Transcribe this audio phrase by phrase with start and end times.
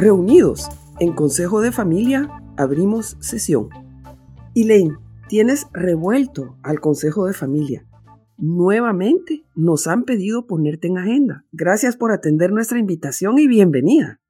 [0.00, 3.68] Reunidos en Consejo de Familia, abrimos sesión.
[4.54, 4.96] Elaine,
[5.28, 7.86] tienes revuelto al Consejo de Familia.
[8.38, 11.44] Nuevamente nos han pedido ponerte en agenda.
[11.52, 14.22] Gracias por atender nuestra invitación y bienvenida.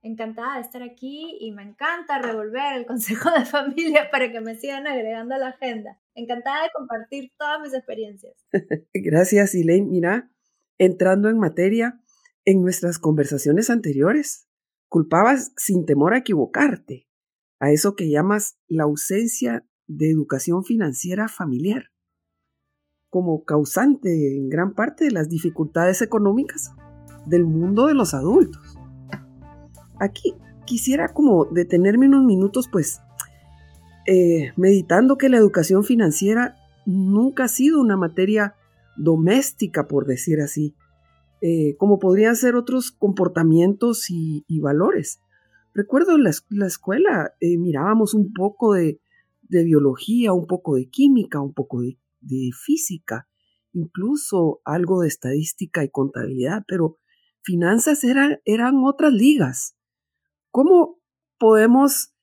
[0.00, 4.56] Encantada de estar aquí y me encanta revolver el Consejo de Familia para que me
[4.56, 6.00] sigan agregando a la agenda.
[6.14, 8.32] Encantada de compartir todas mis experiencias.
[8.94, 9.86] Gracias, Elaine.
[9.86, 10.30] Mira,
[10.78, 12.00] entrando en materia,
[12.46, 14.48] en nuestras conversaciones anteriores,
[14.94, 17.08] culpabas sin temor a equivocarte
[17.58, 21.86] a eso que llamas la ausencia de educación financiera familiar
[23.10, 26.70] como causante en gran parte de las dificultades económicas
[27.26, 28.78] del mundo de los adultos.
[29.98, 33.00] Aquí quisiera como detenerme unos minutos, pues,
[34.06, 36.54] eh, meditando que la educación financiera
[36.86, 38.54] nunca ha sido una materia
[38.96, 40.76] doméstica, por decir así,
[41.46, 45.20] eh, como podrían ser otros comportamientos y, valores.
[45.74, 48.98] Recuerdo en la, escuela eh, mirábamos un poco de,
[49.48, 53.28] biología, un poco de química, un poco de de física,
[53.72, 56.98] incluso algo de estadística y contabilidad, pero
[57.42, 59.76] finanzas eran, eran otras ligas.
[60.50, 61.00] ¿Cómo
[61.38, 62.14] podemos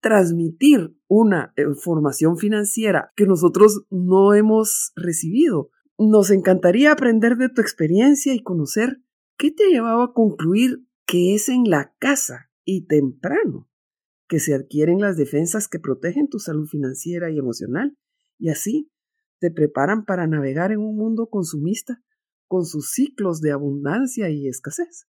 [0.00, 5.70] transmitir una eh, formación financiera que nosotros no hemos recibido?
[5.98, 9.00] Nos encantaría aprender de tu experiencia y conocer
[9.38, 13.68] qué te llevaba a concluir que es en la casa y temprano
[14.28, 17.96] que se adquieren las defensas que protegen tu salud financiera y emocional
[18.38, 18.90] y así
[19.38, 22.02] te preparan para navegar en un mundo consumista
[22.48, 25.06] con sus ciclos de abundancia y escasez.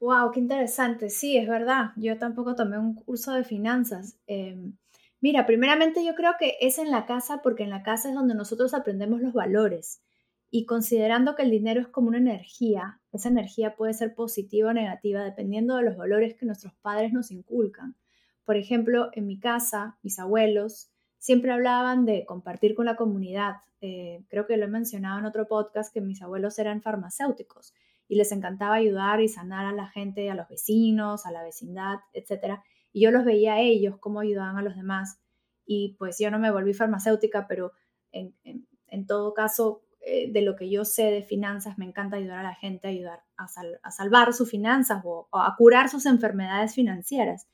[0.00, 1.08] Wow, qué interesante.
[1.08, 1.92] Sí, es verdad.
[1.96, 4.18] Yo tampoco tomé un curso de finanzas.
[4.26, 4.76] Em,
[5.24, 8.34] mira, primeramente yo creo que es en la casa porque en la casa es donde
[8.34, 10.02] nosotros aprendemos los valores.
[10.50, 14.74] Y considerando que el dinero es como una energía, esa energía puede ser positiva o
[14.74, 17.96] negativa dependiendo de los valores que nuestros padres nos inculcan.
[18.44, 23.54] Por ejemplo, en mi casa, mis abuelos siempre hablaban de compartir con la comunidad.
[23.80, 27.72] Eh, creo que lo he mencionado en otro podcast que mis abuelos eran farmacéuticos
[28.08, 32.00] y les encantaba ayudar y sanar a la gente, a los vecinos, a la vecindad,
[32.12, 32.60] etc.
[32.94, 35.18] Y yo los veía a ellos, cómo ayudaban a los demás.
[35.66, 37.72] Y pues yo no me volví farmacéutica, pero
[38.12, 42.50] en, todo caso, eh, de lo que yo sé de finanzas, me encanta ayudar a
[42.50, 43.46] la gente, ayudar a,
[43.82, 47.48] a salvar sus finanzas o, o a curar sus enfermedades financieras.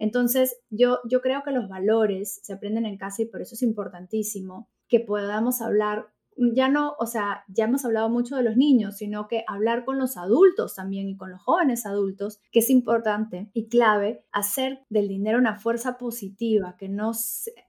[0.00, 3.62] Entonces, yo, yo creo que los valores se aprenden en casa y por eso es
[3.62, 8.96] importantísimo que podamos hablar ya no, o sea, ya hemos hablado mucho de los niños,
[8.96, 13.50] sino que hablar con los adultos también y con los jóvenes adultos, que es importante
[13.52, 17.12] y clave hacer del dinero una fuerza positiva, que no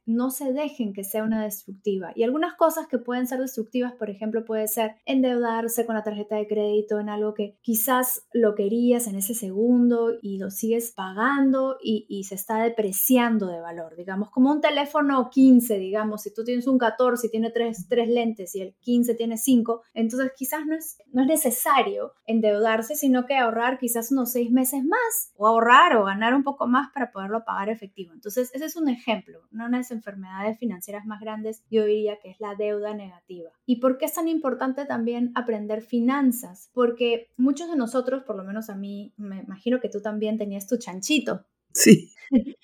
[0.06, 2.12] no se dejen que sea una destructiva.
[2.16, 6.36] Y algunas cosas que pueden ser destructivas, por ejemplo, puede ser endeudarse con la tarjeta
[6.36, 11.78] de crédito en algo que quizás lo querías en ese segundo y lo sigues pagando
[11.82, 16.68] y, se está depreciando de valor, digamos, como un teléfono 15, digamos, si tú tienes
[16.68, 20.76] un 14 y tiene tres, tres lentes y el 15 tiene 5, entonces quizás no
[20.76, 25.98] es, no es necesario endeudarse, sino que ahorrar quizás unos 6 meses más o ahorrar
[25.98, 28.14] o ganar un poco más para poderlo pagar efectivo.
[28.14, 32.40] Entonces, ese es un ejemplo, de las enfermedades financieras más grandes, yo diría que es
[32.40, 33.52] la deuda negativa.
[33.66, 36.70] ¿Y por qué es tan importante también aprender finanzas?
[36.74, 40.68] Porque muchos de nosotros, por lo menos a mí, me imagino que tú también tenías
[40.68, 41.46] tu chanchito.
[41.74, 42.12] Sí.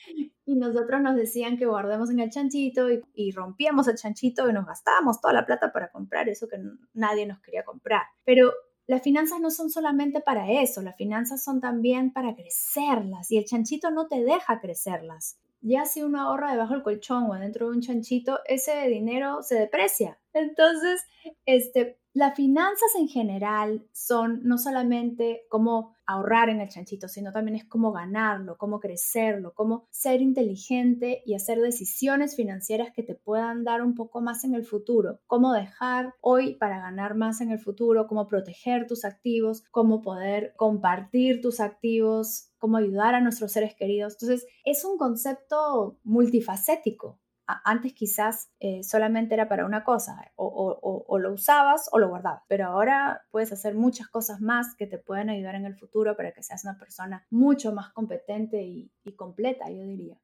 [0.50, 4.66] Y nosotros nos decían que guardemos en el chanchito y, rompíamos el chanchito y nos
[4.66, 6.58] gastábamos toda la plata para comprar eso que
[6.94, 8.04] nadie nos quería comprar.
[8.24, 8.54] Pero
[8.86, 13.44] las finanzas no son solamente para eso, las finanzas son también para crecerlas y el
[13.44, 15.38] chanchito no te deja crecerlas.
[15.68, 19.56] Ya si uno ahorra debajo del colchón o dentro de un chanchito, ese dinero se
[19.56, 20.18] deprecia.
[20.34, 21.06] Entonces,
[21.46, 27.58] este, las finanzas en general son no solamente cómo ahorrar en el chanchito, sino también
[27.58, 33.64] es cómo ganarlo, cómo crecerlo, cómo ser inteligente y hacer decisiones financieras que te puedan
[33.64, 37.60] dar un poco más en el futuro, cómo dejar hoy para ganar más en el
[37.60, 43.76] futuro, cómo proteger tus activos, cómo poder compartir tus activos, cómo ayudar a nuestros seres
[43.76, 44.14] queridos.
[44.14, 51.34] Entonces, es un concepto multifacético antes quizás eh, solamente era para una cosa, o, lo
[51.34, 55.56] usabas o lo guardabas, pero ahora puedes hacer muchas cosas más que te pueden ayudar
[55.56, 60.20] en el futuro para que seas una persona mucho más competente y, completa, yo diría.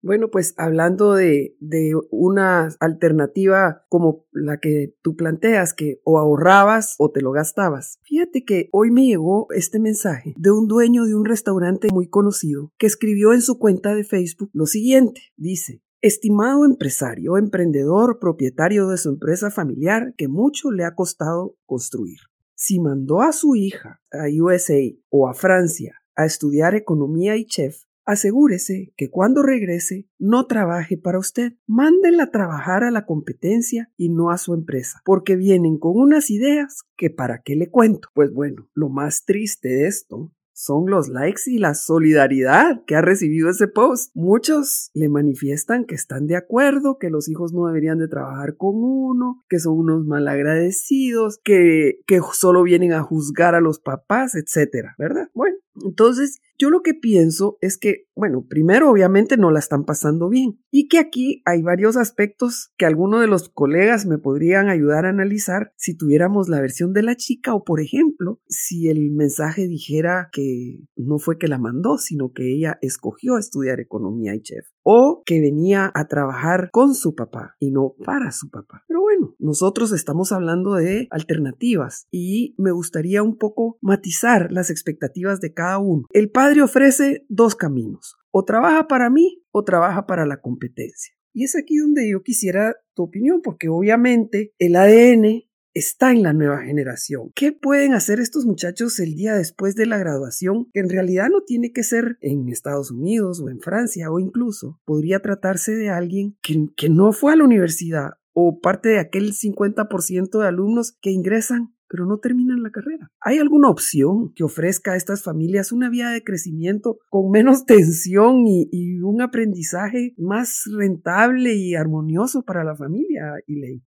[0.00, 6.96] Bueno, pues hablando de, de, una alternativa como la que tú planteas, que o ahorrabas
[6.98, 8.00] o te lo gastabas.
[8.02, 12.72] Fíjate que hoy me llegó este mensaje de un dueño de un restaurante muy conocido
[12.78, 15.20] que escribió en su cuenta de Facebook lo siguiente.
[15.36, 22.18] Dice, Estimado empresario, emprendedor, propietario de su empresa familiar que mucho le ha costado construir.
[22.56, 27.84] si mandó a su hija a USA o a Francia a estudiar economía y chef,
[28.04, 31.52] asegúrese que cuando regrese no trabaje para usted.
[31.68, 36.30] Mándela a trabajar a la competencia y no a su empresa, porque vienen con unas
[36.30, 38.08] ideas que para qué le cuento.
[38.12, 43.02] Pues bueno, lo más triste de esto son los likes y la solidaridad que ha
[43.02, 44.10] recibido ese post.
[44.14, 48.74] Muchos le manifiestan que están de acuerdo, que los hijos no deberían de trabajar con
[48.76, 54.94] uno, que son unos malagradecidos, que, que solo vienen a juzgar a los papás, etcétera,
[54.98, 55.28] ¿verdad?
[55.34, 60.28] Bueno, entonces yo lo que pienso es que, bueno, primero obviamente no la están pasando
[60.28, 65.04] bien y que aquí hay varios aspectos que algunos de los colegas me podrían ayudar
[65.04, 69.66] a analizar si tuviéramos la versión de la chica o, por ejemplo, si el mensaje
[69.66, 74.66] dijera que no fue que la mandó, sino que ella escogió estudiar economía y chef
[74.84, 78.84] o que venía a trabajar con su papá y no para su papá.
[78.86, 85.40] Pero bueno, nosotros estamos hablando de alternativas y me gustaría un poco matizar las expectativas
[85.40, 86.06] de cada uno.
[86.10, 91.14] El padre ofrece dos caminos, o trabaja para mí o trabaja para la competencia.
[91.32, 95.44] Y es aquí donde yo quisiera tu opinión, porque obviamente el ADN
[95.74, 97.30] está en la nueva generación.
[97.34, 100.68] ¿Qué pueden hacer estos muchachos el día después de la graduación?
[100.72, 104.80] Que en realidad no tiene que ser en Estados Unidos o en Francia o incluso
[104.84, 109.32] podría tratarse de alguien que, que no fue a la universidad o parte de aquel
[109.32, 113.10] 50% de alumnos que ingresan pero no terminan la carrera.
[113.20, 118.44] ¿Hay alguna opción que ofrezca a estas familias una vía de crecimiento con menos tensión
[118.46, 123.82] y, un aprendizaje más rentable y armonioso para la familia, Elaine?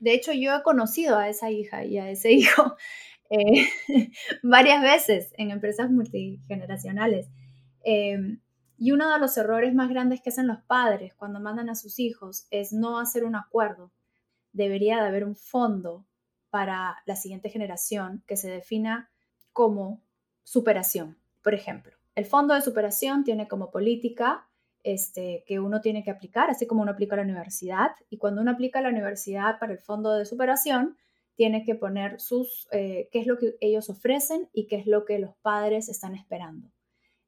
[0.00, 2.76] De hecho, yo he conocido a esa hija y a ese hijo
[3.30, 3.68] eh,
[4.42, 7.30] varias veces en empresas multigeneracionales.
[7.84, 8.42] Em,
[8.76, 11.98] y uno de los errores más grandes que hacen los padres cuando mandan a sus
[11.98, 13.92] hijos es no hacer un acuerdo
[14.52, 16.06] debería de haber un fondo
[16.50, 19.10] para la siguiente generación que se defina
[19.52, 20.02] como
[20.42, 21.18] superación.
[21.42, 24.48] Por ejemplo, el fondo de superación tiene como política
[24.82, 27.90] este, que uno tiene que aplicar, así como uno aplica a la universidad.
[28.08, 30.96] Y cuando uno aplica a la universidad para el fondo de superación,
[31.34, 35.04] tiene que poner sus, eh, qué es lo que ellos ofrecen y qué es lo
[35.04, 36.72] que los padres están esperando.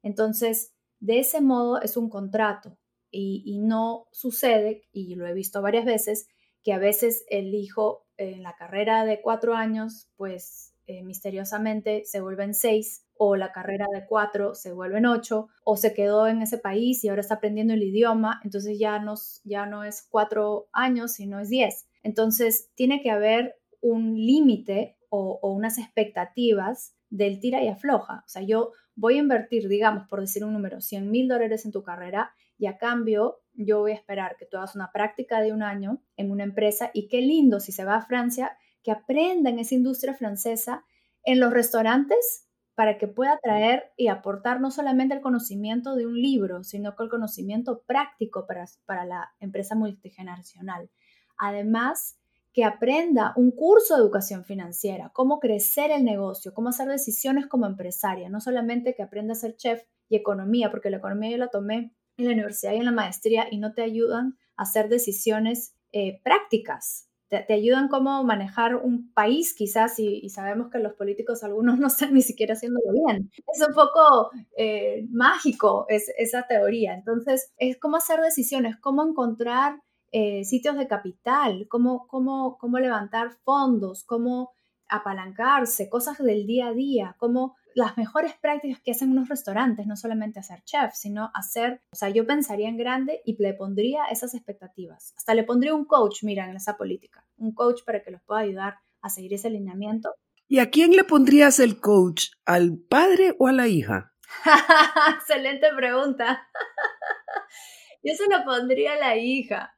[0.01, 2.77] Entonces, de ese modo es un contrato
[3.13, 6.29] y no sucede, y lo he visto varias veces,
[6.63, 12.21] que a veces el hijo en la carrera de cuatro años, pues eh, misteriosamente se
[12.21, 16.57] vuelven seis, o la carrera de cuatro se vuelven ocho, o se quedó en ese
[16.57, 19.13] país y ahora está aprendiendo el idioma, entonces ya no,
[19.43, 21.87] ya no es cuatro años, sino es diez.
[22.03, 28.23] Entonces tiene que haber un límite o, o unas expectativas del tira y afloja.
[28.25, 31.71] O sea, yo voy a invertir, digamos, por decir un número, 100 mil dólares en
[31.71, 35.51] tu carrera y a cambio yo voy a esperar que tú hagas una práctica de
[35.51, 39.49] un año en una empresa y qué lindo si se va a Francia, que aprenda
[39.49, 40.85] en esa industria francesa
[41.23, 46.21] en los restaurantes para que pueda traer y aportar no solamente el conocimiento de un
[46.21, 50.91] libro, sino que el conocimiento práctico para, para la empresa multigeneracional.
[51.39, 52.19] Además,
[52.53, 57.65] que aprenda un curso de educación financiera, cómo crecer el negocio, cómo hacer decisiones como
[57.65, 61.47] empresaria, no solamente que aprenda a ser chef y economía, porque la economía yo la
[61.47, 65.75] tomé en la universidad y en la maestría y no te ayudan a hacer decisiones
[65.91, 67.07] eh, prácticas.
[67.29, 72.13] Te, ayudan cómo manejar un país quizás y, sabemos que los políticos algunos no están
[72.13, 73.31] ni siquiera haciéndolo bien.
[73.53, 76.93] Es un poco eh, mágico es, esa teoría.
[76.93, 79.79] Entonces, es cómo hacer decisiones, cómo encontrar
[80.11, 84.51] eh, sitios de capital, cómo, cómo, cómo levantar fondos, cómo
[84.89, 89.95] apalancarse, cosas del día a día, cómo las mejores prácticas que hacen unos restaurantes, no
[89.95, 94.33] solamente hacer chef, sino hacer, o sea, yo pensaría en grande y le pondría esas
[94.33, 95.13] expectativas.
[95.17, 98.41] Hasta le pondría un coach, mira, en esa política, un coach para que los pueda
[98.41, 100.13] ayudar a seguir ese alineamiento.
[100.47, 102.27] ¿Y a quién le pondrías el coach?
[102.45, 104.13] ¿Al padre o a la hija?
[105.15, 106.47] Excelente pregunta.
[108.03, 109.73] yo se lo pondría a la hija.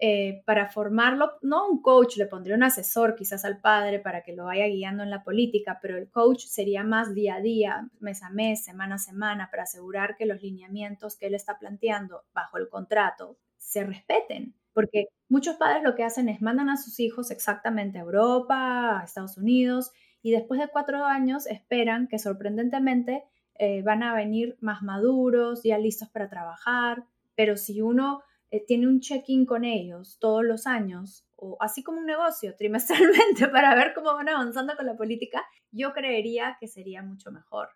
[0.00, 4.32] Eh, para formarlo, no un coach, le pondría un asesor quizás al padre para que
[4.32, 8.22] lo vaya guiando en la política, pero el coach sería más día a día, mes
[8.22, 12.58] a mes, semana a semana, para asegurar que los lineamientos que él está planteando bajo
[12.58, 14.54] el contrato se respeten.
[14.72, 19.04] Porque muchos padres lo que hacen es mandan a sus hijos exactamente a Europa, a
[19.04, 19.90] Estados Unidos,
[20.22, 23.24] y después de cuatro años esperan que sorprendentemente
[23.58, 28.86] eh, van a venir más maduros, ya listos para trabajar, pero si uno eh, tiene
[28.86, 33.92] un check-in con ellos todos los años, o así como un negocio trimestralmente para ver
[33.94, 37.68] cómo van avanzando con la política, yo creería que sería mucho mejor.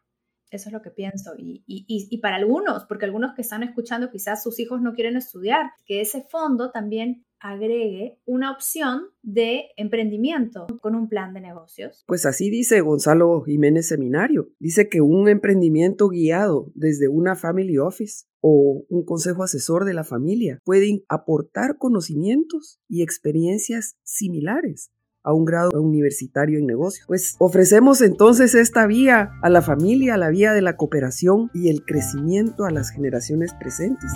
[0.50, 1.32] Eso es lo que pienso.
[1.38, 5.16] Y, y, y, para algunos, porque algunos que están escuchando quizás sus hijos no quieren
[5.16, 12.04] estudiar, que ese fondo también agregue una opción de emprendimiento con un plan de negocios.
[12.06, 14.49] Pues así dice Gonzalo Jiménez Seminario.
[14.58, 20.04] Dice que un emprendimiento guiado desde una family office o un consejo asesor de la
[20.04, 24.90] familia puede aportar conocimientos y experiencias similares
[25.24, 27.06] a un grado universitario en negocios.
[27.06, 31.84] Pues ofrecemos entonces esta vía a la familia, la vía de la cooperación y el
[31.84, 34.10] crecimiento a las generaciones presentes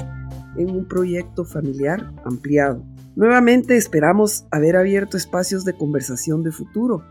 [0.57, 2.85] en un proyecto familiar ampliado.
[3.15, 7.05] Nuevamente esperamos haber abierto espacios de conversación de futuro.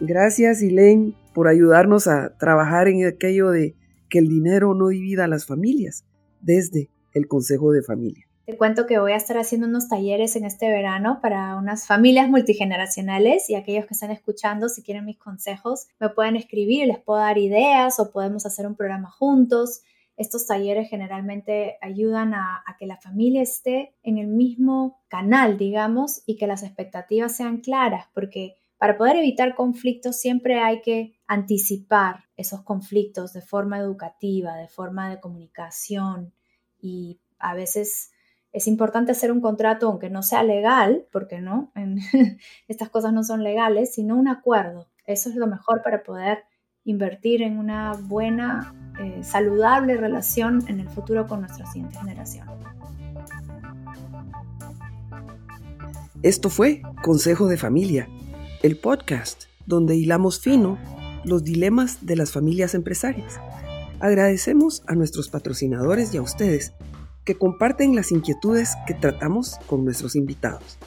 [0.00, 3.76] Gracias, Elaine, por ayudarnos a trabajar en aquello de
[4.08, 6.04] que el dinero no divida a las familias
[6.40, 8.25] desde el Consejo de Familia.
[8.46, 12.28] Te cuento que voy a estar haciendo unos talleres en este verano para unas familias
[12.28, 17.18] multigeneracionales y aquellos que están escuchando, si quieren mis consejos, me pueden escribir, les puedo
[17.18, 19.82] dar ideas o podemos hacer un programa juntos.
[20.16, 26.22] Estos talleres generalmente ayudan a, a, que la familia esté en el mismo canal, digamos,
[26.24, 32.26] y que las expectativas sean claras, porque para poder evitar conflictos siempre hay que anticipar
[32.36, 36.32] esos conflictos de forma educativa, de forma de comunicación
[36.80, 38.12] y a veces
[38.56, 41.70] es importante hacer un contrato, aunque no sea legal, porque no,
[42.68, 44.88] estas cosas no son legales, sino un acuerdo.
[45.04, 46.44] Eso es lo mejor para poder
[46.82, 52.48] invertir en una buena, eh, saludable relación en el futuro con nuestra siguiente generación.
[56.22, 58.08] Esto fue Consejo de Familia,
[58.62, 60.78] el podcast donde hilamos fino
[61.24, 63.38] los dilemas de las familias empresarias.
[64.00, 66.72] Agradecemos a nuestros patrocinadores y a ustedes
[67.26, 70.78] que comparten las inquietudes que tratamos con nuestros invitados.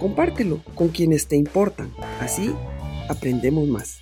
[0.00, 2.54] Compártelo con quienes te importan, así
[3.08, 4.00] aprendemos más.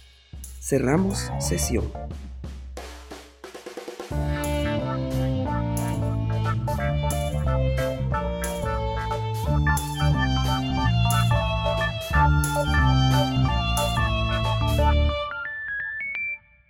[0.58, 1.84] Cerramos sesión.